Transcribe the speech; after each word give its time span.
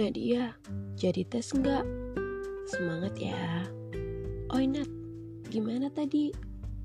Nadia, 0.00 0.56
jadi 0.96 1.28
tes 1.28 1.52
nggak? 1.52 1.84
Semangat 2.64 3.20
ya. 3.20 3.68
Oh 4.48 4.64
Nat, 4.64 4.88
gimana 5.52 5.92
tadi? 5.92 6.32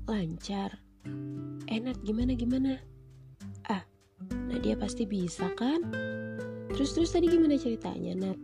Lancar? 0.04 0.76
Eh 1.64 1.80
gimana 2.04 2.36
gimana? 2.36 2.76
Ah, 3.72 3.80
Nadia 4.52 4.76
pasti 4.76 5.08
bisa 5.08 5.48
kan? 5.56 5.80
Terus-terus 6.76 7.16
tadi 7.16 7.32
gimana 7.32 7.56
ceritanya 7.56 8.12
Nat? 8.20 8.38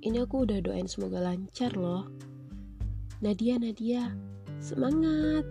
Ini 0.00 0.24
aku 0.24 0.48
udah 0.48 0.64
doain 0.64 0.88
semoga 0.88 1.20
lancar 1.20 1.76
loh. 1.76 2.08
Nadia, 3.20 3.60
Nadia, 3.60 4.16
semangat! 4.64 5.44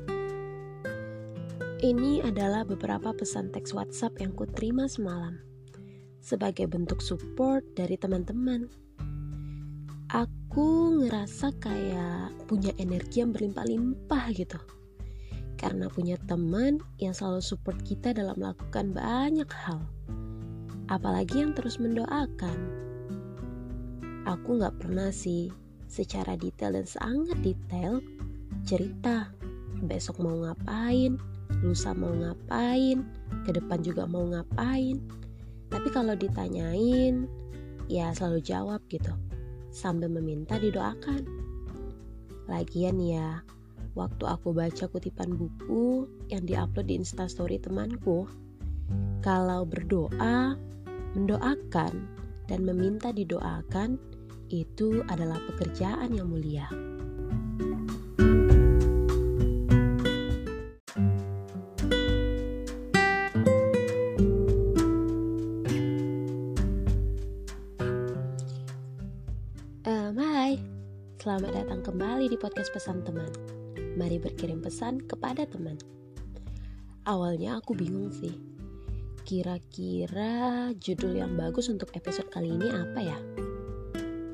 Ini 1.86 2.26
adalah 2.26 2.66
beberapa 2.66 3.14
pesan 3.14 3.54
teks 3.54 3.78
WhatsApp 3.78 4.18
yang 4.26 4.34
ku 4.34 4.50
terima 4.50 4.90
semalam 4.90 5.38
sebagai 6.26 6.66
bentuk 6.66 7.06
support 7.06 7.62
dari 7.78 8.02
teman-teman. 8.02 8.66
Aku 10.10 10.98
ngerasa 11.06 11.54
kayak 11.62 12.34
punya 12.50 12.74
energi 12.82 13.22
yang 13.22 13.30
berlimpah-limpah 13.30 14.34
gitu. 14.34 14.58
Karena 15.54 15.86
punya 15.86 16.18
teman 16.26 16.82
yang 16.98 17.14
selalu 17.14 17.46
support 17.46 17.78
kita 17.86 18.10
dalam 18.10 18.34
melakukan 18.42 18.90
banyak 18.90 19.48
hal. 19.54 19.86
Apalagi 20.90 21.46
yang 21.46 21.54
terus 21.54 21.78
mendoakan. 21.78 22.58
Aku 24.26 24.58
gak 24.58 24.82
pernah 24.82 25.14
sih 25.14 25.54
secara 25.86 26.34
detail 26.34 26.74
dan 26.74 26.90
sangat 26.90 27.38
detail 27.46 28.02
cerita 28.66 29.30
besok 29.86 30.18
mau 30.18 30.34
ngapain, 30.42 31.22
lusa 31.62 31.94
mau 31.94 32.10
ngapain, 32.10 33.06
ke 33.46 33.54
depan 33.54 33.86
juga 33.86 34.10
mau 34.10 34.26
ngapain. 34.26 35.25
Tapi 35.70 35.88
kalau 35.90 36.14
ditanyain, 36.14 37.26
ya 37.90 38.14
selalu 38.14 38.40
jawab 38.42 38.82
gitu, 38.90 39.14
sambil 39.70 40.10
meminta 40.10 40.58
didoakan. 40.58 41.26
Lagian 42.46 43.02
ya, 43.02 43.42
waktu 43.98 44.24
aku 44.26 44.54
baca 44.54 44.86
kutipan 44.88 45.34
buku 45.34 46.06
yang 46.30 46.46
diupload 46.46 46.88
di 46.90 46.96
instastory 47.02 47.58
temanku, 47.58 48.30
kalau 49.26 49.66
berdoa, 49.66 50.54
mendoakan, 51.18 51.94
dan 52.46 52.60
meminta 52.62 53.10
didoakan, 53.10 53.98
itu 54.54 55.02
adalah 55.10 55.42
pekerjaan 55.50 56.14
yang 56.14 56.30
mulia. 56.30 56.70
Selamat 71.26 71.58
datang 71.58 71.82
kembali 71.82 72.30
di 72.30 72.38
podcast 72.38 72.70
pesan 72.70 73.02
teman. 73.02 73.26
Mari 73.98 74.22
berkirim 74.22 74.62
pesan 74.62 75.02
kepada 75.10 75.50
teman. 75.50 75.74
Awalnya 77.02 77.58
aku 77.58 77.74
bingung 77.74 78.14
sih, 78.14 78.38
kira-kira 79.26 80.70
judul 80.78 81.18
yang 81.18 81.34
bagus 81.34 81.66
untuk 81.74 81.90
episode 81.98 82.30
kali 82.30 82.54
ini 82.54 82.70
apa 82.70 83.00
ya? 83.02 83.18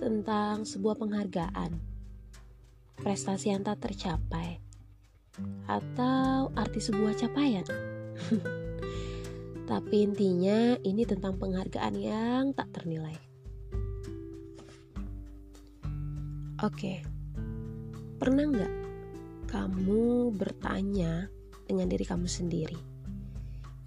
Tentang 0.03 0.67
sebuah 0.67 0.99
penghargaan, 0.99 1.79
prestasi 2.99 3.55
yang 3.55 3.63
tak 3.63 3.87
tercapai, 3.87 4.59
atau 5.71 6.51
arti 6.59 6.83
sebuah 6.83 7.15
capaian. 7.15 7.63
Tapi 9.71 9.95
intinya 9.95 10.75
ini 10.83 11.07
tentang 11.07 11.39
penghargaan 11.39 11.95
yang 11.95 12.51
tak 12.51 12.67
ternilai. 12.75 13.30
Oke, 16.61 17.01
pernah 18.21 18.45
nggak 18.45 18.73
kamu 19.49 20.29
bertanya 20.37 21.25
dengan 21.65 21.89
diri 21.89 22.05
kamu 22.05 22.29
sendiri? 22.29 22.77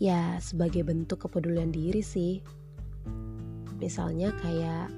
Ya, 0.03 0.43
sebagai 0.43 0.83
bentuk 0.83 1.23
kepedulian 1.23 1.71
diri 1.71 2.03
sih. 2.03 2.43
Misalnya 3.79 4.35
kayak, 4.43 4.91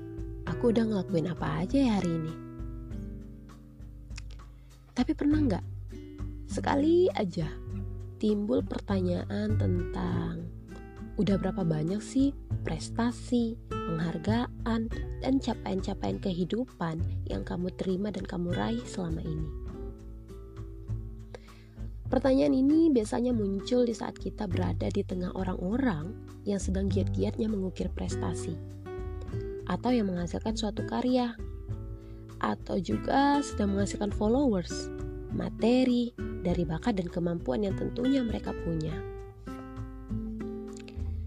aku 0.48 0.72
udah 0.72 0.88
ngelakuin 0.88 1.28
apa 1.28 1.68
aja 1.68 1.76
ya 1.76 1.92
hari 2.00 2.16
ini? 2.16 2.34
Tapi 4.96 5.12
pernah 5.12 5.44
nggak 5.44 5.64
sekali 6.48 7.12
aja 7.12 7.52
timbul 8.16 8.64
pertanyaan 8.64 9.52
tentang 9.60 10.48
udah 11.16 11.36
berapa 11.40 11.64
banyak 11.64 12.00
sih 12.04 12.36
prestasi, 12.64 13.56
penghargaan, 13.70 14.90
dan 15.22 15.34
capaian-capaian 15.40 16.18
kehidupan 16.20 17.00
yang 17.30 17.46
kamu 17.46 17.72
terima 17.78 18.12
dan 18.12 18.26
kamu 18.26 18.52
raih 18.52 18.84
selama 18.84 19.22
ini. 19.24 19.50
Pertanyaan 22.06 22.54
ini 22.54 22.90
biasanya 22.94 23.34
muncul 23.34 23.82
di 23.82 23.94
saat 23.94 24.14
kita 24.14 24.46
berada 24.46 24.86
di 24.86 25.02
tengah 25.02 25.34
orang-orang 25.34 26.14
yang 26.46 26.62
sedang 26.62 26.86
giat-giatnya 26.86 27.50
mengukir 27.50 27.90
prestasi, 27.90 28.54
atau 29.66 29.90
yang 29.90 30.06
menghasilkan 30.06 30.54
suatu 30.54 30.86
karya, 30.86 31.34
atau 32.38 32.78
juga 32.78 33.42
sedang 33.42 33.74
menghasilkan 33.74 34.14
followers, 34.14 34.92
materi, 35.34 36.14
dari 36.46 36.62
bakat 36.62 36.94
dan 36.94 37.10
kemampuan 37.10 37.66
yang 37.66 37.74
tentunya 37.74 38.22
mereka 38.22 38.54
punya. 38.62 39.15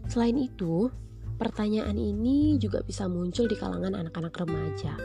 Selain 0.09 0.33
itu, 0.41 0.89
pertanyaan 1.37 1.93
ini 1.93 2.57
juga 2.57 2.81
bisa 2.81 3.05
muncul 3.05 3.45
di 3.45 3.53
kalangan 3.53 3.93
anak-anak 3.93 4.33
remaja, 4.41 4.97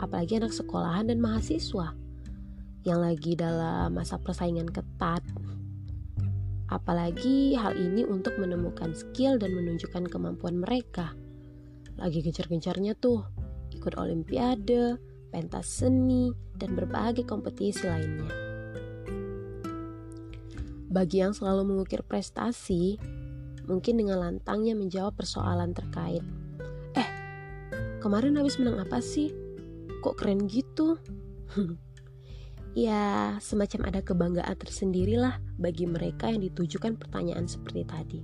apalagi 0.00 0.40
anak 0.40 0.56
sekolahan 0.56 1.12
dan 1.12 1.20
mahasiswa 1.20 1.92
yang 2.88 3.04
lagi 3.04 3.36
dalam 3.36 3.92
masa 3.92 4.16
persaingan 4.16 4.72
ketat. 4.72 5.20
Apalagi 6.72 7.52
hal 7.52 7.76
ini 7.76 8.08
untuk 8.08 8.40
menemukan 8.40 8.96
skill 8.96 9.36
dan 9.36 9.52
menunjukkan 9.52 10.08
kemampuan 10.08 10.56
mereka. 10.56 11.12
Lagi 12.00 12.24
gencar-gencarnya 12.24 12.96
tuh, 12.96 13.28
ikut 13.76 13.92
olimpiade, 14.00 14.96
pentas 15.28 15.68
seni, 15.68 16.32
dan 16.56 16.72
berbagai 16.72 17.28
kompetisi 17.28 17.84
lainnya. 17.84 18.32
Bagi 20.88 21.20
yang 21.20 21.36
selalu 21.36 21.76
mengukir 21.76 22.00
prestasi, 22.00 22.96
mungkin 23.64 24.00
dengan 24.00 24.20
lantangnya 24.20 24.76
menjawab 24.76 25.16
persoalan 25.16 25.72
terkait. 25.72 26.24
Eh, 26.96 27.08
kemarin 28.00 28.36
habis 28.36 28.60
menang 28.60 28.80
apa 28.84 29.00
sih? 29.00 29.32
Kok 30.04 30.16
keren 30.16 30.44
gitu? 30.46 31.00
ya, 32.76 33.36
semacam 33.40 33.80
ada 33.88 34.00
kebanggaan 34.04 34.56
tersendirilah 34.56 35.40
bagi 35.56 35.88
mereka 35.88 36.28
yang 36.28 36.44
ditujukan 36.44 37.00
pertanyaan 37.00 37.48
seperti 37.48 37.82
tadi. 37.88 38.20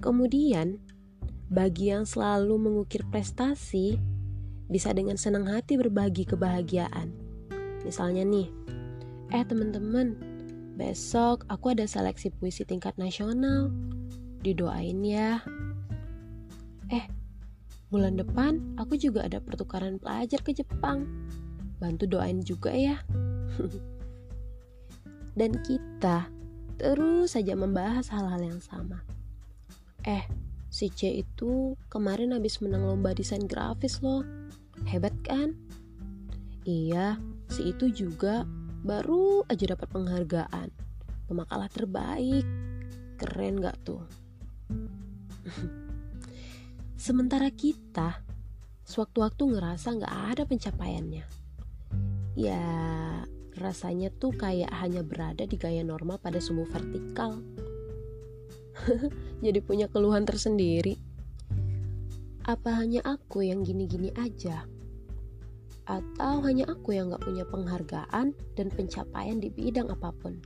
Kemudian, 0.00 0.78
bagi 1.50 1.90
yang 1.90 2.06
selalu 2.06 2.58
mengukir 2.58 3.06
prestasi, 3.08 3.98
bisa 4.66 4.90
dengan 4.90 5.14
senang 5.14 5.46
hati 5.46 5.78
berbagi 5.78 6.26
kebahagiaan. 6.26 7.14
Misalnya 7.86 8.26
nih, 8.26 8.50
eh 9.30 9.44
teman-teman, 9.46 10.18
besok 10.76 11.48
aku 11.48 11.72
ada 11.72 11.88
seleksi 11.88 12.28
puisi 12.36 12.62
tingkat 12.68 12.94
nasional. 13.00 13.72
Didoain 14.44 15.00
ya. 15.02 15.40
Eh, 16.92 17.04
bulan 17.88 18.20
depan 18.20 18.76
aku 18.76 18.94
juga 19.00 19.24
ada 19.24 19.40
pertukaran 19.40 19.96
pelajar 19.96 20.38
ke 20.44 20.52
Jepang. 20.52 21.08
Bantu 21.80 22.04
doain 22.06 22.44
juga 22.44 22.70
ya. 22.70 23.00
Dan 25.38 25.56
kita 25.64 26.28
terus 26.76 27.32
saja 27.32 27.56
membahas 27.56 28.12
hal-hal 28.12 28.44
yang 28.44 28.60
sama. 28.60 29.00
Eh, 30.04 30.22
si 30.68 30.92
C 30.92 31.24
itu 31.24 31.74
kemarin 31.88 32.36
habis 32.36 32.60
menang 32.60 32.84
lomba 32.84 33.16
desain 33.16 33.48
grafis 33.48 34.04
loh. 34.04 34.22
Hebat 34.84 35.16
kan? 35.24 35.56
Iya, 36.68 37.16
si 37.48 37.72
itu 37.72 37.88
juga 37.88 38.44
baru 38.86 39.42
aja 39.50 39.74
dapat 39.74 39.90
penghargaan. 39.90 40.70
Pemakalah 41.26 41.66
terbaik. 41.66 42.46
Keren 43.18 43.58
gak 43.58 43.82
tuh? 43.82 44.06
Sementara 47.06 47.50
kita 47.50 48.22
sewaktu-waktu 48.86 49.42
ngerasa 49.58 49.98
gak 49.98 50.14
ada 50.38 50.42
pencapaiannya. 50.46 51.26
Ya, 52.38 52.62
rasanya 53.58 54.14
tuh 54.14 54.30
kayak 54.38 54.70
hanya 54.78 55.02
berada 55.02 55.42
di 55.42 55.58
gaya 55.58 55.82
normal 55.82 56.22
pada 56.22 56.38
sumbu 56.38 56.68
vertikal. 56.70 57.42
Jadi 59.44 59.58
punya 59.64 59.90
keluhan 59.90 60.22
tersendiri. 60.22 60.94
Apa 62.46 62.78
hanya 62.78 63.02
aku 63.02 63.42
yang 63.42 63.66
gini-gini 63.66 64.14
aja? 64.14 64.75
Atau 65.86 66.42
hanya 66.42 66.66
aku 66.66 66.98
yang 66.98 67.14
gak 67.14 67.22
punya 67.22 67.46
penghargaan 67.46 68.34
dan 68.58 68.66
pencapaian 68.74 69.38
di 69.38 69.54
bidang 69.54 69.86
apa 69.86 70.10
pun? 70.18 70.42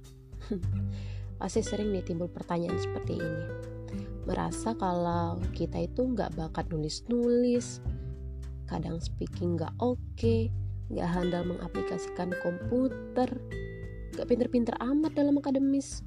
Pasti 1.41 1.65
sering 1.65 1.89
nih 1.97 2.05
timbul 2.05 2.29
pertanyaan 2.29 2.77
seperti 2.77 3.17
ini. 3.17 3.45
merasa 4.29 4.77
kalau 4.77 5.41
kita 5.57 5.89
itu 5.89 6.07
nggak 6.13 6.37
bakat 6.39 6.69
nulis-nulis, 6.71 7.83
kadang 8.69 9.03
speaking 9.03 9.59
nggak 9.59 9.73
oke, 9.83 9.99
okay, 10.15 10.53
nggak 10.93 11.09
handal 11.09 11.43
mengaplikasikan 11.49 12.31
komputer, 12.39 13.27
nggak 14.15 14.29
pinter-pinter 14.29 14.77
amat 14.79 15.17
dalam 15.19 15.41
akademis, 15.41 16.07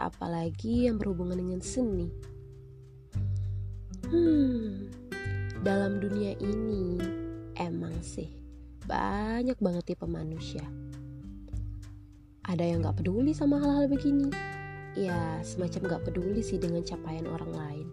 apalagi 0.00 0.88
yang 0.88 0.96
berhubungan 0.96 1.36
dengan 1.36 1.60
seni. 1.60 2.08
Hmm, 4.08 4.88
dalam 5.60 6.00
dunia 6.00 6.32
ini 6.40 6.96
emang 7.60 7.92
sih 8.00 8.39
banyak 8.90 9.54
banget 9.62 9.94
tipe 9.94 10.06
manusia. 10.10 10.66
Ada 12.42 12.66
yang 12.66 12.82
gak 12.82 12.98
peduli 12.98 13.30
sama 13.30 13.62
hal-hal 13.62 13.86
begini. 13.86 14.34
Ya, 14.98 15.38
semacam 15.46 15.94
gak 15.94 16.10
peduli 16.10 16.42
sih 16.42 16.58
dengan 16.58 16.82
capaian 16.82 17.30
orang 17.30 17.52
lain. 17.54 17.86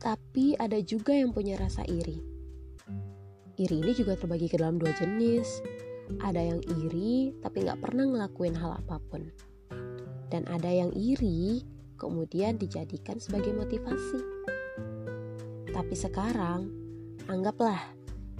Tapi 0.00 0.56
ada 0.56 0.80
juga 0.80 1.12
yang 1.12 1.36
punya 1.36 1.60
rasa 1.60 1.84
iri. 1.84 2.16
Iri 3.60 3.76
ini 3.84 3.92
juga 3.92 4.16
terbagi 4.16 4.48
ke 4.48 4.56
dalam 4.56 4.80
dua 4.80 4.96
jenis. 4.96 5.60
Ada 6.24 6.40
yang 6.40 6.60
iri 6.80 7.36
tapi 7.44 7.68
gak 7.68 7.84
pernah 7.84 8.08
ngelakuin 8.08 8.56
hal 8.56 8.80
apa 8.80 8.96
pun. 9.12 9.28
Dan 10.32 10.48
ada 10.48 10.72
yang 10.72 10.88
iri 10.96 11.60
kemudian 12.00 12.56
dijadikan 12.56 13.20
sebagai 13.20 13.52
motivasi. 13.52 14.20
Tapi 15.76 15.92
sekarang, 15.92 16.72
anggaplah 17.28 17.92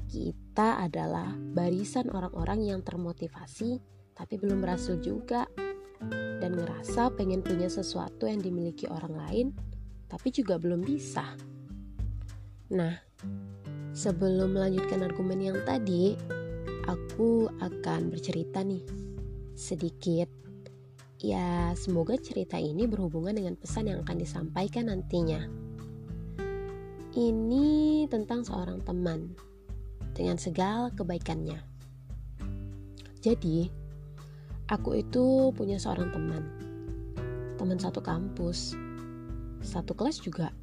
kita 0.09 0.46
adalah 0.57 1.29
barisan 1.37 2.09
orang-orang 2.09 2.65
yang 2.73 2.81
termotivasi 2.81 3.77
tapi 4.17 4.41
belum 4.41 4.65
berhasil 4.65 4.97
juga 5.05 5.45
dan 6.41 6.57
ngerasa 6.57 7.13
pengen 7.17 7.45
punya 7.45 7.69
sesuatu 7.69 8.25
yang 8.25 8.41
dimiliki 8.41 8.89
orang 8.89 9.15
lain 9.17 9.47
tapi 10.09 10.33
juga 10.33 10.57
belum 10.57 10.81
bisa. 10.87 11.37
Nah, 12.73 12.95
sebelum 13.93 14.55
melanjutkan 14.55 15.03
argumen 15.03 15.39
yang 15.43 15.59
tadi, 15.67 16.15
aku 16.87 17.51
akan 17.61 18.11
bercerita 18.11 18.63
nih 18.63 18.83
sedikit. 19.55 20.31
Ya, 21.21 21.73
semoga 21.75 22.15
cerita 22.21 22.61
ini 22.61 22.85
berhubungan 22.85 23.35
dengan 23.35 23.55
pesan 23.57 23.89
yang 23.89 24.05
akan 24.05 24.17
disampaikan 24.21 24.93
nantinya. 24.93 25.43
Ini 27.17 28.05
tentang 28.13 28.45
seorang 28.45 28.85
teman 28.85 29.33
dengan 30.17 30.41
segala 30.41 30.89
kebaikannya. 30.97 31.61
Jadi, 33.21 33.69
aku 34.73 34.97
itu 35.05 35.53
punya 35.53 35.77
seorang 35.77 36.09
teman, 36.09 36.43
teman 37.61 37.77
satu 37.77 38.01
kampus, 38.01 38.73
satu 39.61 39.93
kelas 39.93 40.25
juga. 40.25 40.57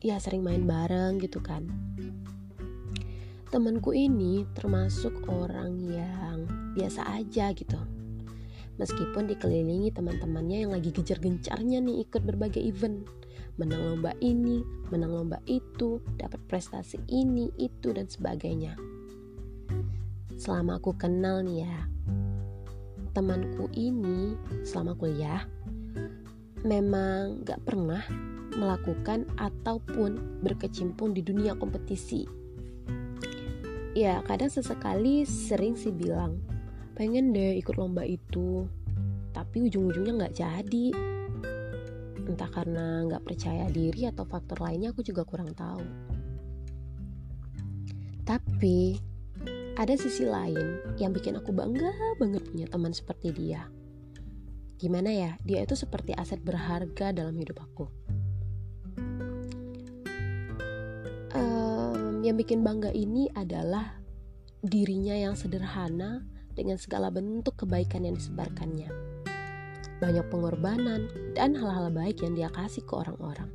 Ya, 0.00 0.16
sering 0.16 0.40
main 0.40 0.64
bareng 0.64 1.20
gitu 1.20 1.44
kan. 1.44 1.68
Temanku 3.52 3.92
ini 3.92 4.48
termasuk 4.56 5.28
orang 5.28 5.78
yang 5.84 6.48
biasa 6.74 7.06
aja 7.20 7.52
gitu. 7.52 7.78
Meskipun 8.74 9.30
dikelilingi 9.30 9.94
teman-temannya 9.94 10.66
yang 10.66 10.72
lagi 10.74 10.90
gencar-gencarnya 10.90 11.78
nih 11.78 12.02
ikut 12.06 12.22
berbagai 12.26 12.58
event 12.58 13.06
menang 13.54 13.82
lomba 13.86 14.10
ini, 14.18 14.66
menang 14.90 15.14
lomba 15.14 15.38
itu, 15.46 16.02
dapat 16.18 16.42
prestasi 16.50 16.98
ini, 17.06 17.54
itu, 17.54 17.94
dan 17.94 18.10
sebagainya. 18.10 18.74
Selama 20.34 20.82
aku 20.82 20.98
kenal 20.98 21.46
nih 21.46 21.62
ya, 21.62 21.76
temanku 23.14 23.70
ini 23.78 24.34
selama 24.66 24.98
kuliah 24.98 25.46
memang 26.66 27.46
gak 27.46 27.62
pernah 27.62 28.02
melakukan 28.58 29.30
ataupun 29.38 30.42
berkecimpung 30.42 31.14
di 31.14 31.22
dunia 31.22 31.54
kompetisi. 31.54 32.26
Ya, 33.94 34.18
kadang 34.26 34.50
sesekali 34.50 35.22
sering 35.22 35.78
sih 35.78 35.94
bilang, 35.94 36.42
pengen 36.94 37.34
deh 37.34 37.58
ikut 37.58 37.74
lomba 37.74 38.06
itu, 38.06 38.70
tapi 39.34 39.66
ujung-ujungnya 39.66 40.30
gak 40.30 40.36
jadi. 40.38 40.86
Entah 42.24 42.48
karena 42.48 43.04
nggak 43.04 43.24
percaya 43.26 43.68
diri 43.68 44.08
atau 44.08 44.24
faktor 44.24 44.62
lainnya 44.64 44.96
aku 44.96 45.04
juga 45.04 45.28
kurang 45.28 45.52
tahu. 45.52 45.84
Tapi 48.24 48.96
ada 49.76 49.92
sisi 49.98 50.24
lain 50.24 50.96
yang 50.96 51.12
bikin 51.12 51.36
aku 51.36 51.52
bangga 51.52 51.92
banget 52.16 52.40
punya 52.48 52.66
teman 52.70 52.94
seperti 52.96 53.34
dia. 53.34 53.68
Gimana 54.80 55.10
ya? 55.12 55.30
Dia 55.44 55.66
itu 55.66 55.76
seperti 55.76 56.16
aset 56.16 56.40
berharga 56.40 57.12
dalam 57.12 57.34
hidup 57.36 57.60
aku. 57.60 57.90
Um, 61.34 62.22
yang 62.22 62.38
bikin 62.38 62.64
bangga 62.64 62.94
ini 62.94 63.28
adalah 63.34 63.98
dirinya 64.64 65.12
yang 65.12 65.36
sederhana 65.36 66.24
dengan 66.54 66.78
segala 66.78 67.10
bentuk 67.10 67.58
kebaikan 67.60 68.06
yang 68.06 68.16
disebarkannya 68.16 69.14
banyak 70.04 70.26
pengorbanan, 70.28 71.06
dan 71.32 71.54
hal-hal 71.54 71.88
baik 71.88 72.20
yang 72.20 72.34
dia 72.34 72.50
kasih 72.50 72.82
ke 72.82 72.92
orang-orang. 72.92 73.50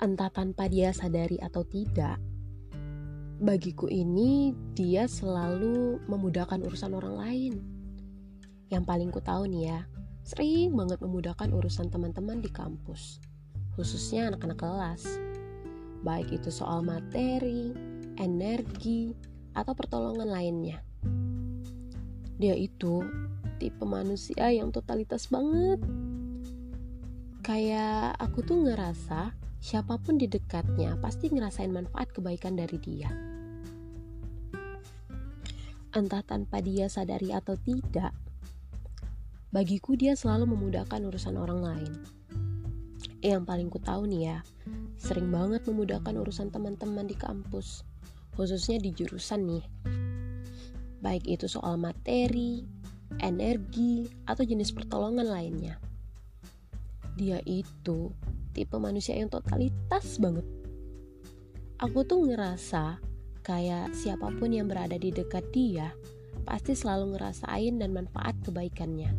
Entah 0.00 0.28
tanpa 0.32 0.66
dia 0.66 0.92
sadari 0.92 1.40
atau 1.40 1.64
tidak, 1.64 2.20
bagiku 3.40 3.88
ini 3.88 4.56
dia 4.76 5.08
selalu 5.08 6.00
memudahkan 6.08 6.60
urusan 6.60 6.92
orang 6.92 7.14
lain. 7.16 7.54
Yang 8.68 8.84
paling 8.84 9.08
ku 9.08 9.20
tahu 9.24 9.48
nih 9.48 9.62
ya, 9.72 9.80
sering 10.24 10.76
banget 10.76 11.00
memudahkan 11.00 11.50
urusan 11.52 11.88
teman-teman 11.88 12.44
di 12.44 12.52
kampus, 12.52 13.20
khususnya 13.76 14.28
anak-anak 14.28 14.60
kelas. 14.60 15.04
Baik 16.00 16.32
itu 16.32 16.48
soal 16.48 16.80
materi, 16.80 17.76
energi, 18.16 19.12
atau 19.52 19.76
pertolongan 19.76 20.32
lainnya. 20.32 20.89
Dia 22.40 22.56
itu 22.56 23.04
tipe 23.60 23.84
manusia 23.84 24.48
yang 24.48 24.72
totalitas 24.72 25.28
banget. 25.28 25.76
Kayak 27.44 28.16
aku 28.16 28.40
tuh 28.40 28.64
ngerasa 28.64 29.36
siapa 29.60 30.00
pun 30.00 30.16
di 30.16 30.24
dekatnya 30.24 30.96
pasti 31.04 31.28
ngerasain 31.28 31.68
manfaat 31.68 32.08
kebaikan 32.16 32.56
dari 32.56 32.80
dia. 32.80 33.12
Entah 35.92 36.24
tanpa 36.24 36.64
dia 36.64 36.88
sadari 36.88 37.28
atau 37.28 37.60
tidak, 37.60 38.16
bagiku 39.52 39.92
dia 39.92 40.16
selalu 40.16 40.56
memudahkan 40.56 41.02
urusan 41.04 41.36
orang 41.36 41.60
lain. 41.60 41.92
Yang 43.20 43.42
paling 43.44 43.68
ku 43.68 43.76
tahu 43.84 44.08
nih 44.08 44.32
ya, 44.32 44.38
sering 44.96 45.28
banget 45.28 45.68
memudahkan 45.68 46.16
urusan 46.16 46.48
teman-teman 46.48 47.04
di 47.04 47.18
kampus, 47.20 47.84
khususnya 48.32 48.80
di 48.80 48.96
jurusan 48.96 49.44
nih. 49.44 49.64
Baik 51.00 51.24
itu 51.24 51.48
soal 51.48 51.80
materi, 51.80 52.64
energi, 53.24 54.04
atau 54.28 54.44
jenis 54.44 54.72
pertolongan 54.76 55.28
lainnya. 55.28 55.80
Dia 57.16 57.40
itu 57.44 58.12
tipe 58.52 58.76
manusia 58.76 59.16
yang 59.16 59.32
totalitas 59.32 60.20
banget. 60.20 60.44
Aku 61.80 62.04
tuh 62.04 62.28
ngerasa 62.28 63.00
kayak 63.40 63.96
siapa 63.96 64.28
pun 64.36 64.52
yang 64.52 64.68
berada 64.68 65.00
di 65.00 65.08
dekat 65.08 65.48
dia 65.50 65.88
pasti 66.44 66.76
selalu 66.76 67.16
ngerasain 67.16 67.80
dan 67.80 67.96
manfaat 67.96 68.36
kebaikannya. 68.44 69.12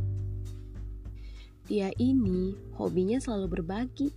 Dia 1.66 1.90
ini 1.98 2.54
hobinya 2.76 3.18
selalu 3.22 3.62
berbagi, 3.62 4.12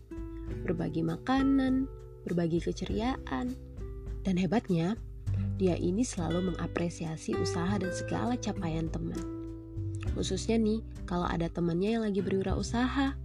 berbagi 0.66 1.06
makanan, 1.06 1.86
berbagi 2.26 2.58
keceriaan, 2.58 3.54
dan 4.24 4.34
hebatnya, 4.40 4.98
dia 5.54 5.78
ini 5.78 6.02
selalu 6.02 6.54
mengapresiasi 6.54 7.38
usaha 7.38 7.78
dan 7.78 7.94
segala 7.94 8.34
capaian 8.34 8.90
teman. 8.90 9.18
Khususnya 10.12 10.58
nih, 10.58 10.82
kalau 11.08 11.24
ada 11.24 11.48
temannya 11.48 11.98
yang 11.98 12.04
lagi 12.04 12.20
berwirausaha. 12.20 13.16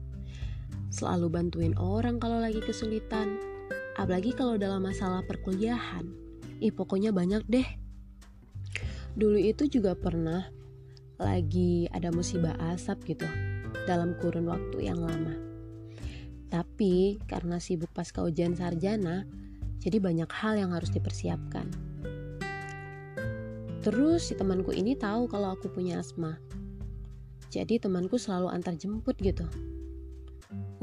Selalu 0.89 1.27
bantuin 1.29 1.75
orang 1.77 2.17
kalau 2.17 2.41
lagi 2.41 2.61
kesulitan. 2.61 3.37
Apalagi 3.97 4.33
kalau 4.33 4.55
dalam 4.55 4.85
masalah 4.85 5.21
perkuliahan. 5.25 6.07
Ih, 6.63 6.73
pokoknya 6.73 7.13
banyak 7.13 7.43
deh. 7.45 7.67
Dulu 9.17 9.37
itu 9.37 9.67
juga 9.67 9.97
pernah 9.97 10.47
lagi 11.19 11.91
ada 11.91 12.09
musibah 12.15 12.55
asap 12.71 13.15
gitu 13.17 13.27
dalam 13.83 14.15
kurun 14.21 14.47
waktu 14.47 14.87
yang 14.87 15.03
lama. 15.03 15.35
Tapi 16.49 17.19
karena 17.27 17.61
sibuk 17.61 17.91
pasca 17.91 18.23
ujian 18.25 18.55
sarjana, 18.55 19.27
jadi 19.83 20.01
banyak 20.01 20.31
hal 20.31 20.57
yang 20.57 20.71
harus 20.73 20.89
dipersiapkan. 20.89 21.88
Terus 23.79 24.27
si 24.27 24.33
temanku 24.35 24.75
ini 24.75 24.95
tahu 24.99 25.31
kalau 25.31 25.55
aku 25.55 25.71
punya 25.71 26.03
asma. 26.03 26.35
Jadi 27.49 27.79
temanku 27.79 28.19
selalu 28.19 28.51
antar 28.51 28.75
jemput 28.75 29.15
gitu. 29.23 29.47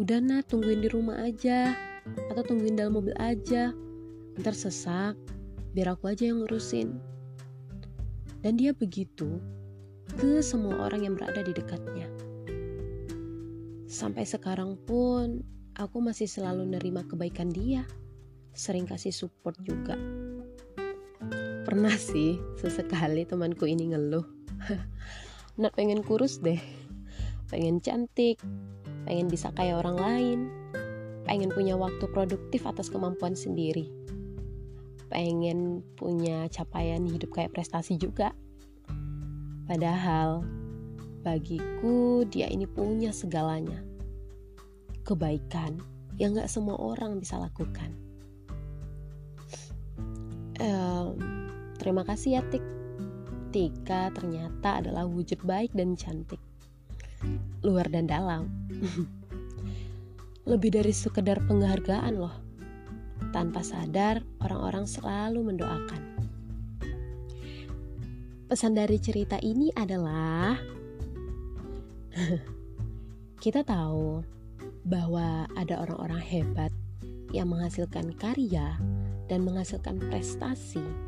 Udah 0.01 0.19
nah 0.19 0.41
tungguin 0.41 0.81
di 0.81 0.89
rumah 0.89 1.21
aja 1.21 1.77
atau 2.33 2.43
tungguin 2.43 2.75
dalam 2.75 2.97
mobil 2.97 3.13
aja. 3.21 3.77
Ntar 4.37 4.53
sesak, 4.57 5.17
biar 5.77 5.93
aku 5.93 6.09
aja 6.09 6.29
yang 6.29 6.41
ngurusin. 6.41 6.97
Dan 8.41 8.57
dia 8.57 8.73
begitu 8.73 9.41
ke 10.17 10.41
semua 10.41 10.89
orang 10.89 11.05
yang 11.05 11.15
berada 11.15 11.45
di 11.45 11.53
dekatnya. 11.53 12.09
Sampai 13.87 14.25
sekarang 14.25 14.81
pun 14.89 15.45
aku 15.77 16.01
masih 16.01 16.29
selalu 16.29 16.65
nerima 16.65 17.05
kebaikan 17.05 17.53
dia. 17.53 17.85
Sering 18.57 18.89
kasih 18.89 19.13
support 19.13 19.57
juga. 19.61 20.16
Pernah 21.67 21.99
sih 21.99 22.39
sesekali 22.63 23.27
temanku 23.27 23.67
ini 23.67 23.91
ngeluh. 23.91 24.23
Nat 25.59 25.75
pengen 25.75 26.07
kurus 26.07 26.39
deh. 26.39 26.63
Pengen 27.51 27.83
cantik. 27.83 28.39
Pengen 29.03 29.27
bisa 29.27 29.51
kayak 29.51 29.83
orang 29.83 29.99
lain. 29.99 30.39
Pengen 31.27 31.51
punya 31.51 31.75
waktu 31.75 32.07
produktif 32.15 32.63
atas 32.71 32.87
kemampuan 32.87 33.35
sendiri. 33.35 33.91
Pengen 35.11 35.83
punya 35.99 36.47
capaian 36.55 37.03
hidup 37.03 37.35
kayak 37.35 37.51
prestasi 37.51 37.99
juga. 37.99 38.31
Padahal 39.67 40.47
Bagiku, 41.27 42.23
dia 42.31 42.47
ini 42.47 42.71
punya 42.71 43.11
segalanya. 43.11 43.83
Kebaikan 45.03 45.83
yang 46.23 46.39
gak 46.39 46.47
semua 46.47 46.79
orang 46.79 47.19
bisa 47.19 47.35
lakukan. 47.35 47.91
Um, 50.63 51.19
terima 51.87 52.03
kasih 52.03 52.31
ya 52.35 52.43
Tik. 52.43 52.65
Tika 53.55 54.11
ternyata 54.11 54.83
adalah 54.83 55.07
wujud 55.07 55.39
baik 55.47 55.71
dan 55.71 55.95
cantik. 55.95 56.43
Luar 57.63 57.87
dan 57.87 58.11
dalam. 58.11 58.51
Lebih 60.51 60.83
dari 60.83 60.91
sekedar 60.91 61.39
penghargaan 61.47 62.19
loh. 62.19 62.35
Tanpa 63.31 63.63
sadar, 63.63 64.19
orang-orang 64.43 64.83
selalu 64.91 65.47
mendoakan. 65.47 66.03
Pesan 68.51 68.75
dari 68.75 68.99
cerita 68.99 69.39
ini 69.39 69.71
adalah 69.71 70.59
kita 73.47 73.63
tahu 73.63 74.27
bahwa 74.83 75.47
ada 75.55 75.87
orang-orang 75.87 76.19
hebat 76.19 76.75
yang 77.31 77.47
menghasilkan 77.47 78.11
karya 78.19 78.75
dan 79.31 79.47
menghasilkan 79.47 80.03
prestasi 80.03 81.06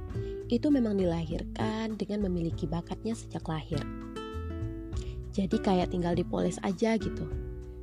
itu 0.49 0.73
memang 0.73 0.97
dilahirkan 0.97 2.01
dengan 2.01 2.25
memiliki 2.25 2.65
bakatnya 2.65 3.13
sejak 3.13 3.45
lahir. 3.45 3.81
Jadi 5.37 5.61
kayak 5.61 5.93
tinggal 5.93 6.17
dipoles 6.17 6.57
aja 6.65 6.97
gitu. 6.97 7.29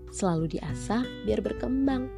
Selalu 0.09 0.57
diasah 0.57 1.05
biar 1.23 1.39
berkembang. 1.45 2.09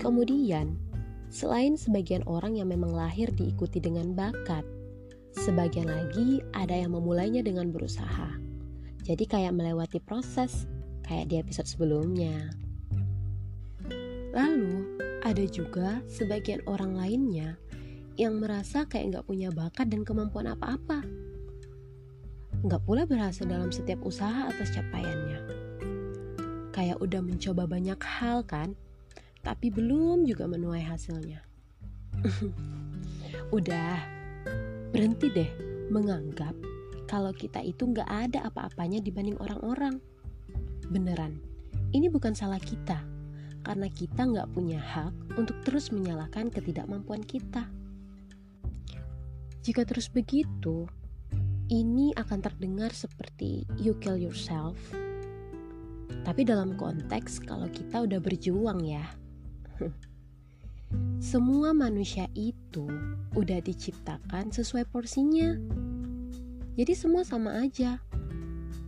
Kemudian, 0.00 0.80
selain 1.28 1.76
sebagian 1.76 2.24
orang 2.24 2.56
yang 2.56 2.72
memang 2.72 2.90
lahir 2.90 3.28
diikuti 3.36 3.78
dengan 3.78 4.16
bakat, 4.16 4.64
sebagian 5.36 5.86
lagi 5.86 6.40
ada 6.56 6.72
yang 6.72 6.96
memulainya 6.96 7.44
dengan 7.44 7.68
berusaha. 7.68 8.32
Jadi 9.04 9.24
kayak 9.28 9.54
melewati 9.54 10.00
proses, 10.00 10.64
kayak 11.04 11.28
di 11.28 11.36
episode 11.36 11.68
sebelumnya. 11.68 12.48
Lalu, 14.32 14.98
ada 15.22 15.44
juga 15.50 16.00
sebagian 16.06 16.62
orang 16.64 16.94
lainnya 16.96 17.58
yang 18.18 18.42
merasa 18.42 18.82
kayak 18.90 19.14
nggak 19.14 19.26
punya 19.30 19.54
bakat 19.54 19.86
dan 19.86 20.02
kemampuan 20.02 20.50
apa-apa. 20.50 21.06
Nggak 22.66 22.82
pula 22.82 23.06
berhasil 23.06 23.46
dalam 23.46 23.70
setiap 23.70 24.02
usaha 24.02 24.50
atas 24.50 24.74
capaiannya. 24.74 25.38
Kayak 26.74 26.98
udah 26.98 27.22
mencoba 27.22 27.70
banyak 27.70 27.98
hal 28.02 28.42
kan, 28.42 28.74
tapi 29.46 29.70
belum 29.70 30.26
juga 30.26 30.50
menuai 30.50 30.82
hasilnya. 30.82 31.46
udah, 33.56 34.02
berhenti 34.90 35.30
deh 35.30 35.50
menganggap 35.94 36.58
kalau 37.06 37.30
kita 37.30 37.62
itu 37.62 37.86
nggak 37.86 38.10
ada 38.10 38.50
apa-apanya 38.50 38.98
dibanding 38.98 39.38
orang-orang. 39.38 40.02
Beneran, 40.90 41.38
ini 41.94 42.10
bukan 42.10 42.34
salah 42.34 42.58
kita, 42.58 42.98
karena 43.62 43.86
kita 43.86 44.26
nggak 44.26 44.50
punya 44.50 44.82
hak 44.82 45.14
untuk 45.38 45.54
terus 45.62 45.94
menyalahkan 45.94 46.50
ketidakmampuan 46.50 47.22
kita. 47.22 47.77
Jika 49.62 49.84
terus 49.84 50.08
begitu, 50.08 50.88
ini 51.68 52.14
akan 52.16 52.38
terdengar 52.40 52.94
seperti 52.94 53.68
you 53.78 53.96
kill 53.98 54.16
yourself. 54.16 54.78
Tapi 56.24 56.44
dalam 56.44 56.76
konteks 56.76 57.42
kalau 57.44 57.68
kita 57.68 58.04
udah 58.04 58.20
berjuang 58.20 58.84
ya. 58.84 59.04
Semua 61.20 61.76
manusia 61.76 62.30
itu 62.32 62.88
udah 63.36 63.60
diciptakan 63.60 64.48
sesuai 64.48 64.88
porsinya 64.88 65.52
jadi 66.78 66.94
semua 66.94 67.26
sama 67.26 67.58
aja. 67.58 67.98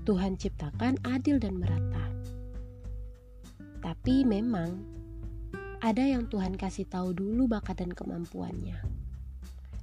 Tuhan 0.06 0.38
ciptakan 0.38 1.02
adil 1.02 1.42
dan 1.42 1.58
merata. 1.58 2.06
Tapi 3.82 4.22
memang 4.22 4.78
ada 5.82 6.06
yang 6.06 6.30
Tuhan 6.30 6.54
kasih 6.54 6.86
tahu 6.86 7.10
dulu 7.18 7.50
bakat 7.50 7.82
dan 7.82 7.90
kemampuannya. 7.90 8.78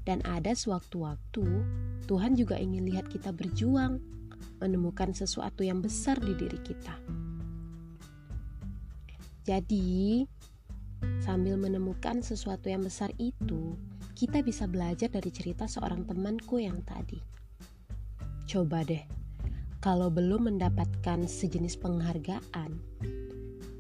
Dan 0.08 0.24
ada 0.24 0.56
sewaktu-waktu 0.56 1.44
Tuhan 2.08 2.40
juga 2.40 2.56
ingin 2.56 2.88
lihat 2.88 3.12
kita 3.12 3.36
berjuang, 3.36 4.00
menemukan 4.64 5.12
sesuatu 5.12 5.68
yang 5.68 5.84
besar 5.84 6.16
di 6.24 6.32
diri 6.32 6.56
kita. 6.64 6.96
Jadi, 9.44 10.24
sambil 11.20 11.60
menemukan 11.60 12.24
sesuatu 12.24 12.72
yang 12.72 12.88
besar 12.88 13.12
itu, 13.20 13.76
kita 14.16 14.40
bisa 14.40 14.64
belajar 14.64 15.12
dari 15.12 15.28
cerita 15.28 15.68
seorang 15.68 16.08
temanku 16.08 16.64
yang 16.64 16.80
tadi. 16.88 17.20
Coba 18.48 18.88
deh, 18.88 19.04
kalau 19.84 20.08
belum 20.08 20.48
mendapatkan 20.56 21.28
sejenis 21.28 21.76
penghargaan, 21.84 22.80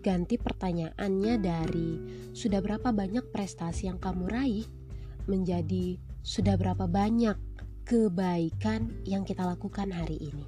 ganti 0.03 0.36
pertanyaannya 0.36 1.36
dari 1.39 1.91
sudah 2.36 2.60
berapa 2.60 2.91
banyak 2.91 3.31
prestasi 3.31 3.88
yang 3.88 4.00
kamu 4.00 4.27
raih 4.27 4.67
menjadi 5.27 6.00
sudah 6.27 6.60
berapa 6.60 6.91
banyak 6.91 7.39
kebaikan 7.88 8.91
yang 9.07 9.24
kita 9.24 9.48
lakukan 9.48 9.88
hari 9.88 10.19
ini. 10.19 10.43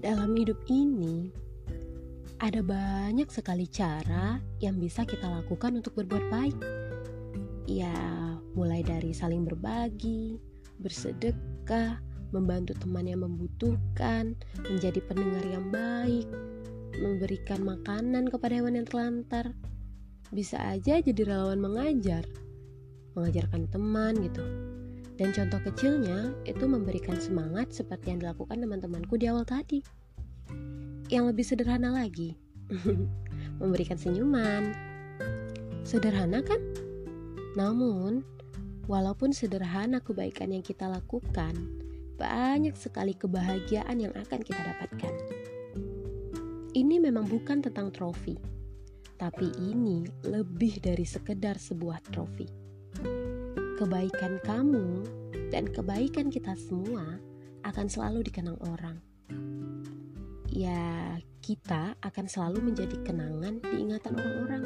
Dalam 0.00 0.32
hidup 0.32 0.56
ini, 0.72 1.28
ada 2.40 2.64
banyak 2.64 3.28
sekali 3.28 3.68
cara 3.68 4.40
yang 4.56 4.80
bisa 4.80 5.04
kita 5.04 5.28
lakukan 5.28 5.84
untuk 5.84 6.00
berbuat 6.00 6.32
baik. 6.32 6.56
Ya, 7.68 7.92
mulai 8.56 8.80
dari 8.80 9.12
saling 9.12 9.44
berbagi, 9.44 10.40
bersedekah, 10.80 12.00
membantu 12.32 12.72
teman 12.80 13.04
yang 13.04 13.20
membutuhkan, 13.20 14.32
menjadi 14.64 15.04
pendengar 15.12 15.44
yang 15.44 15.68
baik, 15.68 16.24
memberikan 16.96 17.60
makanan 17.68 18.32
kepada 18.32 18.64
hewan 18.64 18.80
yang 18.80 18.88
terlantar. 18.88 19.52
Bisa 20.32 20.56
aja 20.56 21.04
jadi 21.04 21.20
relawan 21.28 21.60
mengajar, 21.60 22.24
mengajarkan 23.16 23.68
teman 23.68 24.16
gitu. 24.20 24.44
Dan 25.20 25.30
contoh 25.36 25.60
kecilnya 25.70 26.32
itu 26.48 26.64
memberikan 26.64 27.20
semangat 27.20 27.70
seperti 27.70 28.16
yang 28.16 28.24
dilakukan 28.24 28.58
teman-temanku 28.58 29.14
di 29.20 29.28
awal 29.28 29.44
tadi. 29.44 29.84
Yang 31.12 31.24
lebih 31.30 31.44
sederhana 31.44 31.92
lagi, 31.92 32.34
memberikan 33.60 34.00
senyuman. 34.00 34.72
Sederhana 35.84 36.40
kan? 36.40 36.58
Namun, 37.52 38.24
walaupun 38.88 39.36
sederhana 39.36 40.00
kebaikan 40.00 40.56
yang 40.56 40.64
kita 40.64 40.88
lakukan, 40.88 41.52
banyak 42.16 42.72
sekali 42.78 43.12
kebahagiaan 43.12 44.00
yang 44.00 44.14
akan 44.16 44.40
kita 44.40 44.60
dapatkan. 44.62 45.14
Ini 46.72 46.96
memang 46.96 47.28
bukan 47.28 47.60
tentang 47.60 47.92
trofi, 47.92 48.40
tapi 49.20 49.52
ini 49.60 50.08
lebih 50.24 50.80
dari 50.80 51.04
sekedar 51.04 51.60
sebuah 51.60 52.00
trofi. 52.08 52.61
Kebaikan 53.80 54.42
kamu 54.44 55.06
dan 55.52 55.68
kebaikan 55.68 56.32
kita 56.32 56.56
semua 56.56 57.20
akan 57.62 57.86
selalu 57.86 58.26
dikenang 58.26 58.58
orang. 58.68 58.98
Ya, 60.52 61.16
kita 61.40 61.96
akan 62.04 62.26
selalu 62.28 62.72
menjadi 62.72 62.96
kenangan 63.02 63.58
di 63.64 63.76
ingatan 63.82 64.14
orang-orang. 64.14 64.64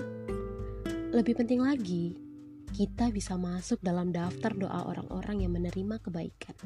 Lebih 1.15 1.39
penting 1.39 1.63
lagi, 1.63 2.19
kita 2.77 3.09
bisa 3.15 3.39
masuk 3.39 3.81
dalam 3.81 4.13
daftar 4.13 4.53
doa 4.53 4.85
orang-orang 4.91 5.47
yang 5.47 5.57
menerima 5.57 5.97
kebaikan. 6.03 6.57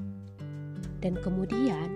Dan 0.98 1.14
kemudian, 1.20 1.88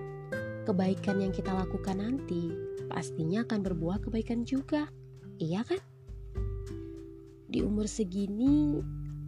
kebaikan 0.62 1.18
yang 1.18 1.32
kita 1.34 1.50
lakukan 1.50 1.98
nanti 1.98 2.54
pastinya 2.86 3.42
akan 3.42 3.60
berbuah 3.64 3.98
kebaikan 4.04 4.46
juga. 4.46 4.86
Iya 5.42 5.66
kan? 5.66 5.82
Di 7.50 7.64
umur 7.64 7.90
segini, 7.90 8.78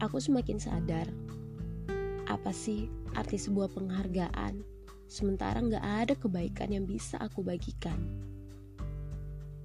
aku 0.01 0.21
semakin 0.21 0.61
sadar 0.61 1.09
apa 2.27 2.51
sih 2.51 2.91
arti 3.17 3.41
sebuah 3.41 3.73
penghargaan 3.73 4.61
sementara 5.07 5.63
nggak 5.63 5.85
ada 5.85 6.15
kebaikan 6.19 6.75
yang 6.75 6.85
bisa 6.85 7.17
aku 7.23 7.41
bagikan. 7.47 7.97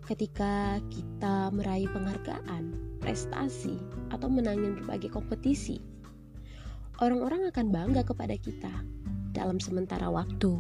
Ketika 0.06 0.82
kita 0.90 1.50
meraih 1.54 1.90
penghargaan, 1.90 2.98
prestasi, 3.00 3.78
atau 4.14 4.28
menangin 4.28 4.78
berbagai 4.82 5.14
kompetisi, 5.14 5.82
orang-orang 7.02 7.48
akan 7.50 7.70
bangga 7.70 8.02
kepada 8.06 8.36
kita 8.38 8.74
dalam 9.32 9.58
sementara 9.62 10.10
waktu. 10.10 10.58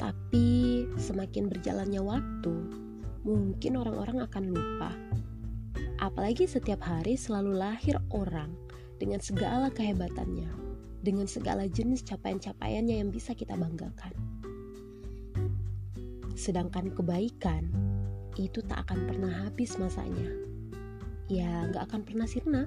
Tapi 0.00 0.46
semakin 0.96 1.52
berjalannya 1.52 2.00
waktu, 2.00 2.54
mungkin 3.26 3.76
orang-orang 3.76 4.24
akan 4.24 4.44
lupa. 4.56 4.90
Apalagi 6.00 6.48
setiap 6.48 6.80
hari 6.80 7.12
selalu 7.12 7.60
lahir 7.60 8.00
orang 8.08 8.56
dengan 8.96 9.20
segala 9.20 9.68
kehebatannya, 9.68 10.48
dengan 11.04 11.28
segala 11.28 11.68
jenis 11.68 12.00
capaian-capaiannya 12.08 13.04
yang 13.04 13.12
bisa 13.12 13.36
kita 13.36 13.52
banggakan. 13.52 14.16
Sedangkan 16.32 16.88
kebaikan 16.96 17.68
itu 18.40 18.64
tak 18.64 18.88
akan 18.88 19.12
pernah 19.12 19.44
habis 19.44 19.76
masanya. 19.76 20.32
Ya, 21.28 21.68
nggak 21.68 21.92
akan 21.92 22.00
pernah 22.08 22.24
sirna. 22.24 22.64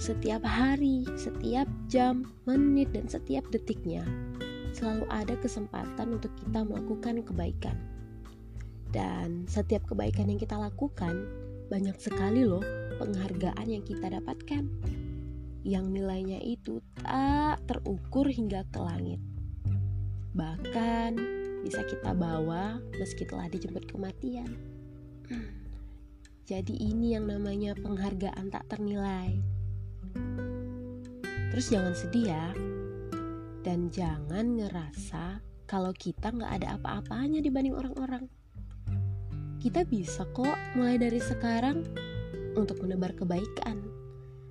Setiap 0.00 0.48
hari, 0.48 1.04
setiap 1.20 1.68
jam, 1.92 2.32
menit, 2.48 2.96
dan 2.96 3.12
setiap 3.12 3.44
detiknya 3.52 4.08
selalu 4.72 5.04
ada 5.12 5.36
kesempatan 5.36 6.16
untuk 6.16 6.32
kita 6.40 6.64
melakukan 6.64 7.20
kebaikan. 7.20 7.76
Dan 8.92 9.48
setiap 9.48 9.88
kebaikan 9.88 10.28
yang 10.28 10.40
kita 10.40 10.56
lakukan, 10.56 11.41
banyak 11.72 11.96
sekali 11.96 12.44
loh 12.44 12.60
penghargaan 13.00 13.64
yang 13.64 13.80
kita 13.80 14.12
dapatkan. 14.12 14.68
Yang 15.64 15.86
nilainya 15.88 16.36
itu 16.44 16.84
tak 17.00 17.64
terukur 17.64 18.28
hingga 18.28 18.68
ke 18.68 18.76
langit. 18.76 19.20
Bahkan 20.36 21.16
bisa 21.64 21.80
kita 21.88 22.12
bawa 22.12 22.76
meski 23.00 23.24
telah 23.24 23.48
dijemput 23.48 23.88
kematian. 23.88 24.52
Jadi 26.44 26.76
ini 26.76 27.16
yang 27.16 27.24
namanya 27.32 27.72
penghargaan 27.80 28.52
tak 28.52 28.68
ternilai. 28.68 29.40
Terus 31.56 31.66
jangan 31.72 31.96
sedih 31.96 32.36
ya. 32.36 32.52
Dan 33.64 33.88
jangan 33.88 34.60
ngerasa 34.60 35.40
kalau 35.64 35.96
kita 35.96 36.36
nggak 36.36 36.52
ada 36.60 36.76
apa-apanya 36.76 37.40
dibanding 37.40 37.72
orang-orang. 37.72 38.28
Kita 39.62 39.86
bisa 39.86 40.26
kok 40.34 40.58
mulai 40.74 40.98
dari 40.98 41.22
sekarang 41.22 41.86
untuk 42.58 42.82
menebar 42.82 43.14
kebaikan 43.14 43.78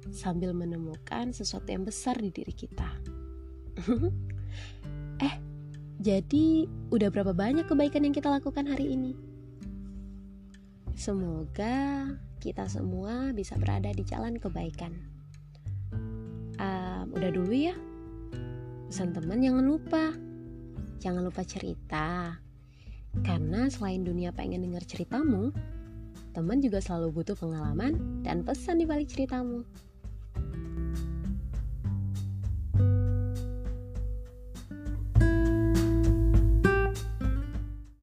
sambil 0.07 0.55
menemukan 0.55 1.35
sesuatu 1.35 1.67
yang 1.67 1.83
besar 1.83 2.15
di 2.15 2.31
diri 2.31 2.55
kita. 2.55 2.87
eh, 5.27 5.35
jadi 5.99 6.63
udah 6.95 7.11
berapa 7.11 7.35
banyak 7.35 7.67
kebaikan 7.67 8.07
yang 8.07 8.15
kita 8.15 8.31
lakukan 8.31 8.63
hari 8.63 8.95
ini? 8.95 9.11
Semoga 10.95 12.07
kita 12.39 12.71
semua 12.71 13.35
bisa 13.35 13.59
berada 13.59 13.91
di 13.91 14.07
jalan 14.07 14.39
kebaikan. 14.39 14.95
Um, 16.55 17.11
udah 17.11 17.31
dulu 17.35 17.51
ya. 17.51 17.75
Pesan 18.87 19.11
teman 19.11 19.43
jangan 19.43 19.67
lupa. 19.67 20.15
Jangan 21.03 21.27
lupa 21.27 21.43
cerita. 21.43 22.39
Karena 23.19 23.67
selain 23.67 24.07
dunia 24.07 24.31
pengen 24.31 24.63
dengar 24.63 24.87
ceritamu, 24.87 25.51
teman 26.31 26.63
juga 26.63 26.79
selalu 26.79 27.11
butuh 27.11 27.35
pengalaman 27.35 28.23
dan 28.23 28.47
pesan 28.47 28.79
di 28.79 28.87
balik 28.87 29.11
ceritamu. 29.11 29.67